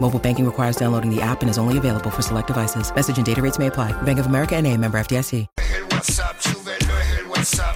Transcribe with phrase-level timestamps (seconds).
[0.00, 2.90] Mobile banking requires downloading the app and is only available for select devices.
[2.94, 3.92] Message and data rates may apply.
[4.02, 5.46] Bank of America and a member FDIC.
[5.58, 6.18] el el.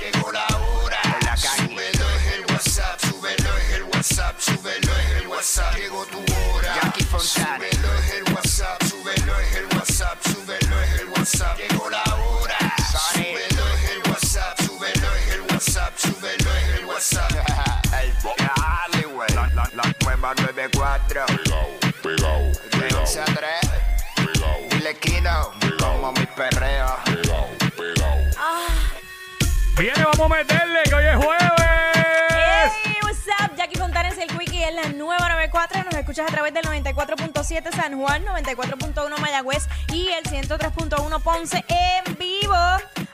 [0.00, 1.00] Llegó la hora.
[1.02, 3.00] El WhatsApp,
[3.70, 4.38] el WhatsApp,
[5.20, 5.76] el WhatsApp.
[5.76, 6.04] Llegó
[6.44, 6.74] hora.
[6.94, 10.22] El WhatsApp, el WhatsApp,
[10.98, 11.58] el WhatsApp.
[11.58, 12.58] Llegó la hora.
[13.14, 15.98] El WhatsApp, el WhatsApp,
[16.76, 17.32] el WhatsApp.
[19.12, 19.34] Güey.
[19.34, 21.81] La, la, la nueva 94.
[22.16, 23.38] Pegao, pegao, De 11 a 3.
[24.70, 25.52] Dile Kino.
[25.78, 26.96] Como mi perreo.
[27.04, 28.18] pegao, pegao.
[29.78, 32.72] Viene, vamos a meterle, que hoy es jueves.
[32.84, 33.56] Hey, what's up?
[33.56, 35.84] Jackie Fontanes, el Quickie es la nueva 94.
[35.84, 42.18] Nos escuchas a través del 94.7 San Juan, 94.1 Mayagüez y el 103.1 Ponce en
[42.18, 42.54] vivo.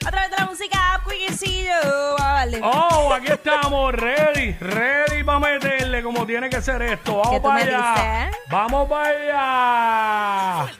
[0.05, 2.15] A través de la música App Quickiecillo.
[2.17, 2.61] Vale.
[2.63, 7.17] Oh, aquí estamos, ready, ready para meterle como tiene que ser esto.
[7.17, 8.25] Vamos ¿Qué tú para me allá.
[8.29, 8.41] dices?
[8.49, 9.09] Vamos para
[10.63, 10.71] allá.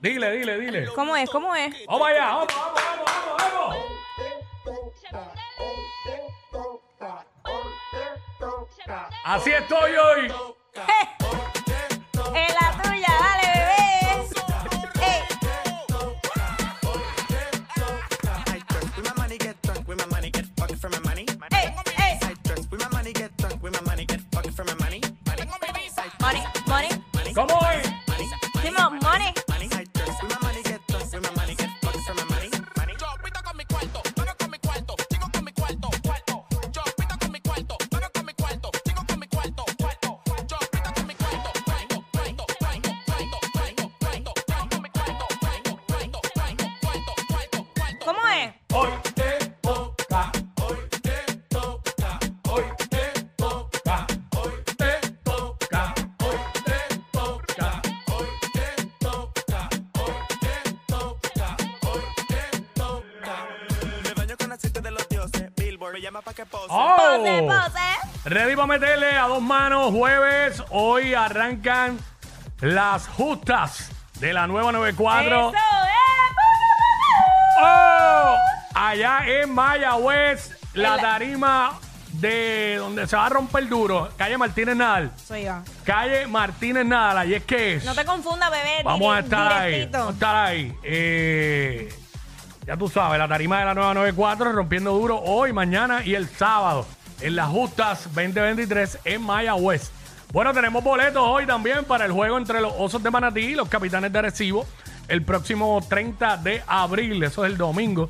[0.00, 0.86] Dile, dile, dile.
[0.94, 1.30] ¿Cómo es?
[1.30, 1.74] ¿Cómo es?
[1.86, 3.76] Vamos para allá, vamos, vamos, vamos, vamos, vamos.
[9.24, 10.32] Así estoy hoy.
[28.70, 28.98] Money.
[29.00, 29.32] Money.
[48.04, 48.52] ¿Cómo es?
[48.72, 49.11] Hoy
[66.02, 66.68] llama pa' que pose.
[66.68, 68.28] Pose, Oh, pose.
[68.28, 70.62] ready para meterle a dos manos jueves.
[70.70, 71.98] Hoy arrancan
[72.60, 73.90] las justas
[74.20, 75.48] de la nueva 94.
[75.50, 75.92] Eso, eh.
[77.62, 78.36] ¡Oh!
[78.74, 81.78] Allá en Mayagüez, la tarima
[82.12, 85.10] de donde se va a romper duro, calle Martínez Nadal.
[85.26, 85.54] Soy yo.
[85.84, 87.84] Calle Martínez Nadal, y es que es.
[87.84, 88.82] No te confundas, bebé.
[88.84, 89.86] Vamos a estar ahí.
[89.90, 90.76] Vamos a estar ahí.
[90.82, 91.92] Eh,
[92.66, 96.86] ya tú sabes, la tarima de la 994 rompiendo duro hoy, mañana y el sábado
[97.20, 99.90] en las justas 2023 en Mayagüez.
[100.32, 103.68] Bueno, tenemos boletos hoy también para el juego entre los Osos de Manatí y los
[103.68, 104.66] Capitanes de Arecibo
[105.08, 107.22] el próximo 30 de abril.
[107.22, 108.08] Eso es el domingo,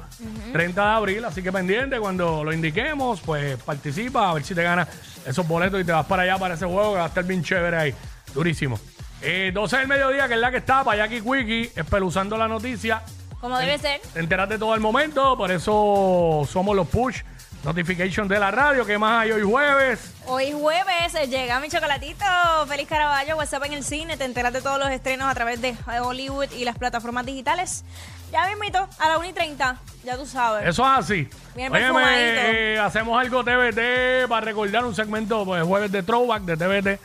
[0.52, 1.24] 30 de abril.
[1.24, 4.88] Así que pendiente, cuando lo indiquemos, pues participa a ver si te ganas
[5.26, 7.42] esos boletos y te vas para allá para ese juego que va a estar bien
[7.42, 7.94] chévere ahí.
[8.34, 8.78] Durísimo.
[9.20, 13.02] Eh, 12 del mediodía, que es la que está, para Jackie Quickie, espeluzando la noticia.
[13.42, 14.00] Como debe ser.
[14.14, 17.22] Te enteras de todo el momento, por eso somos los push
[17.64, 18.86] notification de la radio.
[18.86, 20.14] ¿Qué más hay hoy jueves?
[20.26, 22.24] Hoy jueves eh, llega mi chocolatito.
[22.68, 24.16] Feliz Caraballo, WhatsApp en el cine.
[24.16, 27.84] Te enteras de todos los estrenos a través de Hollywood y las plataformas digitales.
[28.30, 29.76] Ya me invito a la 1 y 30.
[30.04, 30.68] Ya tú sabes.
[30.68, 31.28] Eso es así.
[31.56, 36.56] Bien Óyeme, eh, hacemos algo TBT para recordar un segmento pues, jueves de throwback de
[36.56, 37.00] TBT.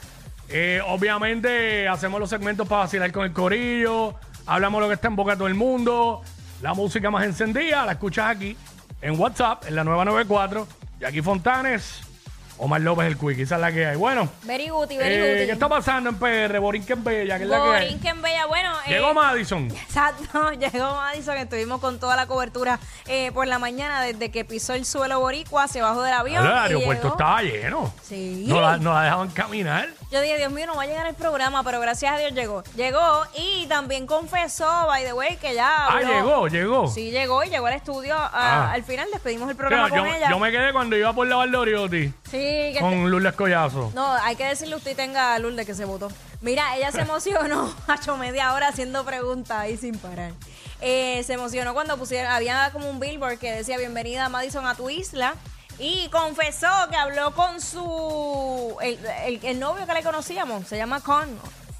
[0.49, 4.13] Eh, obviamente hacemos los segmentos para vacilar con el corillo.
[4.47, 6.21] Hablamos lo que está en boca de todo el mundo.
[6.61, 8.55] La música más encendida la escuchas aquí
[9.01, 10.65] en WhatsApp, en la nueva 94.
[11.01, 12.01] Y aquí Fontanes.
[12.59, 13.95] Omar López el Quick, esa es la que hay.
[13.97, 15.43] Bueno, Very good, very eh.
[15.45, 16.59] ¿qué está pasando en PR?
[16.59, 17.83] Borinquen Bella, que es la que hay.
[17.85, 18.71] Borinquen Bella, bueno.
[18.85, 19.69] eh, Llegó Madison.
[19.75, 24.73] Exacto, llegó Madison, estuvimos con toda la cobertura eh, por la mañana desde que pisó
[24.73, 26.45] el suelo boricua, se bajó del avión.
[26.45, 27.13] El y aeropuerto llegó.
[27.15, 27.93] estaba lleno.
[28.03, 28.45] Sí.
[28.47, 29.89] No la, no la dejaban caminar.
[30.11, 32.63] Yo dije, Dios mío, no va a llegar el programa, pero gracias a Dios llegó.
[32.75, 36.07] Llegó y también confesó, by the way, que ya Ah, habló.
[36.13, 36.87] llegó, llegó.
[36.87, 38.15] Sí, llegó y llegó al estudio.
[38.17, 38.71] Ah.
[38.71, 40.29] Al final despedimos el programa con yo- ella.
[40.29, 43.91] yo me quedé cuando iba por la Valdoriotti Sí, que con Lourdes Collazo.
[43.95, 46.09] No, hay que decirle usted tenga a Lourdes que se votó.
[46.41, 50.31] Mira, ella se emocionó, ha hecho media hora haciendo preguntas ahí sin parar.
[50.81, 54.89] Eh, se emocionó cuando pusieron, había como un billboard que decía bienvenida Madison a tu
[54.89, 55.35] isla.
[55.79, 61.01] Y confesó que habló con su el, el- el novio que le conocíamos, se llama
[61.01, 61.29] Con,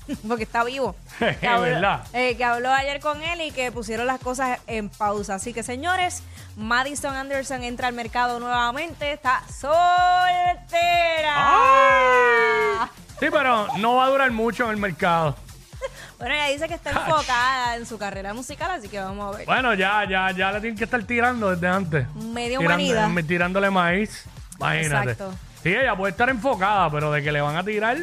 [0.28, 0.96] porque está vivo.
[1.40, 2.04] Que habló, ¿Verdad?
[2.14, 5.36] eh, que habló ayer con él y que pusieron las cosas en pausa.
[5.36, 6.24] Así que señores,
[6.56, 11.34] Madison Anderson entra al mercado nuevamente, está soltera.
[11.36, 12.88] ¡Ay!
[13.20, 15.36] Sí, pero no va a durar mucho en el mercado.
[16.20, 16.98] Bueno, ella dice que está Ach.
[17.08, 19.46] enfocada en su carrera musical, así que vamos a ver.
[19.48, 22.06] Bueno, ya, ya, ya le tienen que estar tirando desde antes.
[22.14, 23.08] Tirando- humanidad.
[23.08, 24.24] me- tirándole maíz.
[24.60, 25.12] Imagínate.
[25.14, 25.34] Exacto.
[25.64, 27.98] Sí, ella puede estar enfocada, pero de que le van a tirar,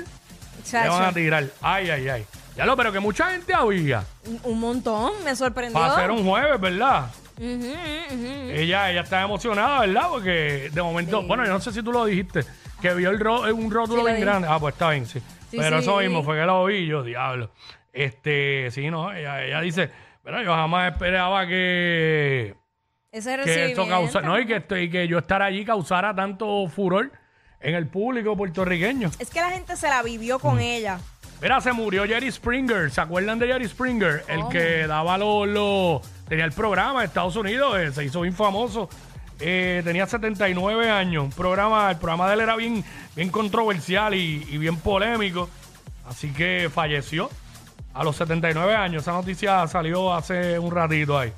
[0.64, 1.44] le Chacho, van a tirar.
[1.60, 2.26] Ay, ay, ay.
[2.56, 4.04] Ya lo, pero que mucha gente había.
[4.26, 5.78] un- un montón, me sorprendió.
[5.78, 7.06] Para hacer un jueves, ¿verdad?
[7.38, 10.04] Ella, ella está emocionada, ¿verdad?
[10.10, 11.26] Porque de momento, Sí.
[11.26, 12.44] bueno, yo no sé si tú lo dijiste,
[12.80, 14.48] que vio el ro- un rótulo Sí, bien grande.
[14.50, 15.20] Ah, pues está bien, sí.
[15.50, 17.50] Sí, Pero eso mismo fue que lo vi yo, diablo.
[17.92, 19.90] Este, sí, no, ella, ella dice,
[20.22, 22.54] pero yo jamás esperaba que,
[23.12, 27.10] Ese que esto causa, no, y que, y que yo estar allí causara tanto furor
[27.64, 29.10] en el público puertorriqueño.
[29.18, 30.40] Es que la gente se la vivió Mm.
[30.40, 30.98] con ella.
[31.42, 32.90] Mira, se murió Jerry Springer.
[32.90, 34.24] ¿Se acuerdan de Jerry Springer?
[34.28, 35.48] El que daba los...
[35.48, 38.88] los- tenía el programa en Estados Unidos, eh, se hizo bien famoso.
[39.40, 41.24] Eh, tenía 79 años.
[41.24, 42.84] Un programa, el programa de él era bien,
[43.16, 45.50] bien controversial y, y bien polémico.
[46.08, 47.28] Así que falleció
[47.92, 49.02] a los 79 años.
[49.02, 51.32] Esa noticia salió hace un ratito ahí.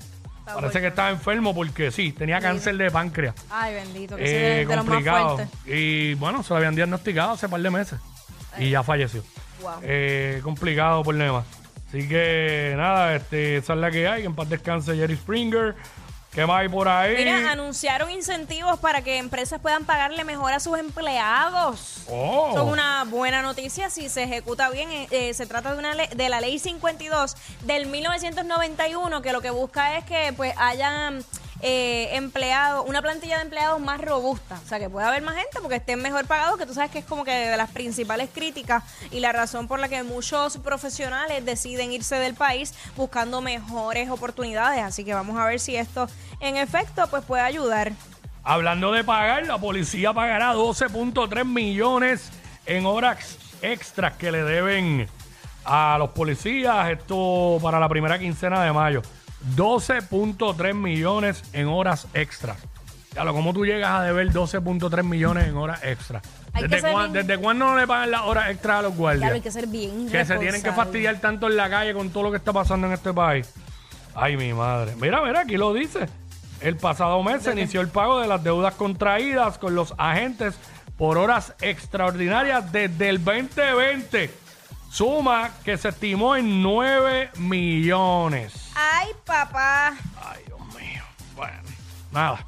[0.47, 0.81] Parece bueno.
[0.81, 3.35] que estaba enfermo porque sí, tenía cáncer de páncreas.
[3.51, 5.41] Ay, bendito, que Eh, es de los más complicado.
[5.67, 7.99] Y bueno, se lo habían diagnosticado hace un par de meses.
[8.59, 9.23] Y ya falleció.
[9.61, 9.73] Wow.
[9.83, 11.45] Eh, complicado problema.
[11.89, 14.23] Así que nada, este, esa es la que hay.
[14.23, 15.75] Que en paz descanse Jerry Springer.
[16.37, 17.17] ¿Qué más hay por ahí?
[17.17, 22.03] Mira, anunciaron incentivos para que empresas puedan pagarle mejor a sus empleados.
[22.11, 22.51] Oh.
[22.53, 24.93] Son una buena noticia si se ejecuta bien.
[24.93, 29.41] Eh, eh, se trata de una ley, de la ley 52 del 1991 que lo
[29.41, 31.25] que busca es que pues hayan
[31.69, 32.31] eh,
[32.87, 34.59] una plantilla de empleados más robusta.
[34.65, 37.01] O sea, que pueda haber más gente porque estén mejor pagados, que tú sabes que
[37.01, 41.45] es como que de las principales críticas y la razón por la que muchos profesionales
[41.45, 44.83] deciden irse del país buscando mejores oportunidades.
[44.83, 46.09] Así que vamos a ver si esto
[46.41, 47.93] en efecto pues puede ayudar.
[48.45, 52.31] Hablando de pagar, la policía pagará 12.3 millones
[52.65, 55.09] en horas extras que le deben
[55.65, 56.91] a los policías.
[56.91, 59.03] Esto para la primera quincena de mayo.
[59.55, 62.57] 12.3 millones en horas extras.
[63.13, 66.23] Claro, ¿cómo tú llegas a deber 12.3 millones en horas extras?
[66.53, 69.21] ¿Desde, cuán- ¿Desde cuándo no le pagan las horas extras a los guardias?
[69.23, 72.11] Claro, hay que ser bien que se tienen que fastidiar tanto en la calle con
[72.11, 73.53] todo lo que está pasando en este país.
[74.15, 74.95] Ay, mi madre.
[75.01, 76.07] Mira, mira, aquí lo dice.
[76.61, 80.55] El pasado mes se inició el pago de las deudas contraídas con los agentes
[80.97, 84.31] por horas extraordinarias desde el 2020.
[84.91, 88.71] Suma que se estimó en 9 millones.
[88.75, 89.95] Ay, papá.
[90.25, 91.03] Ay, Dios mío.
[91.35, 91.59] Bueno,
[92.13, 92.45] nada.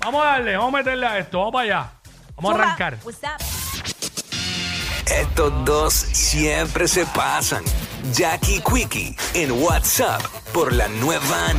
[0.00, 1.38] Vamos a darle, vamos a meterle a esto.
[1.38, 1.92] Vamos para allá.
[2.36, 2.98] Vamos a arrancar.
[3.04, 3.44] What's up?
[5.06, 7.64] Estos dos siempre se pasan.
[8.12, 11.52] Jackie Quickie en WhatsApp por la nueva